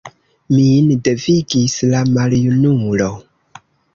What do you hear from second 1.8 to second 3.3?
la maljunulo.